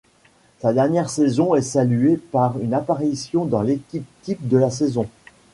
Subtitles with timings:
[0.63, 5.07] Sa dernière saison est saluée par une apparition dans l'équipe-type de la saison.